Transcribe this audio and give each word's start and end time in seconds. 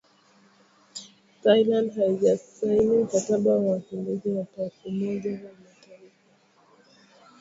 Thailand 1.43 1.89
haijasaini 1.97 2.97
Mkataba 2.97 3.51
wa 3.55 3.71
Wakimbizi 3.71 4.29
wa 4.29 4.47
Umoja 4.85 5.29
wa 5.31 5.35
Mataifa 5.35 5.99